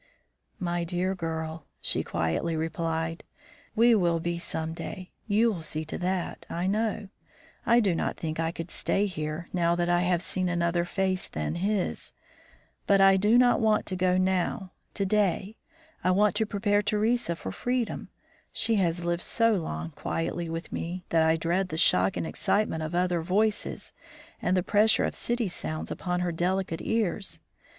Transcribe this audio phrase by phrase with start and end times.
[0.59, 3.23] "My dear girl," she quietly replied,
[3.75, 5.11] "we will be some day.
[5.27, 7.09] You will see to that, I know.
[7.67, 11.27] I do not think I could stay here, now that I have seen another face
[11.27, 12.13] than his.
[12.87, 15.55] But I do not want to go now, to day.
[16.03, 18.09] I want to prepare Theresa for freedom;
[18.51, 22.81] she has lived so long quietly with me that I dread the shock and excitement
[22.81, 23.93] of other voices
[24.41, 27.39] and the pressure of city sounds upon her delicate ears.